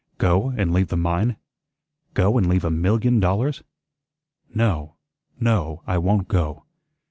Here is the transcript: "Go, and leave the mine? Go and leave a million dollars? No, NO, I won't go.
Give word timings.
"Go, 0.17 0.49
and 0.57 0.73
leave 0.73 0.87
the 0.87 0.97
mine? 0.97 1.37
Go 2.15 2.39
and 2.39 2.49
leave 2.49 2.65
a 2.65 2.71
million 2.71 3.19
dollars? 3.19 3.61
No, 4.51 4.95
NO, 5.39 5.83
I 5.85 5.99
won't 5.99 6.27
go. 6.27 6.63